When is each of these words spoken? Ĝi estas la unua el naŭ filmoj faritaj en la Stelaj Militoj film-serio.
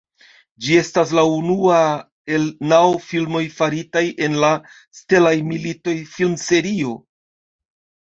Ĝi 0.67 0.75
estas 0.83 1.11
la 1.17 1.23
unua 1.31 1.81
el 2.37 2.47
naŭ 2.71 2.79
filmoj 3.09 3.41
faritaj 3.57 4.03
en 4.29 4.39
la 4.45 4.49
Stelaj 5.01 5.35
Militoj 5.51 5.95
film-serio. 6.15 6.95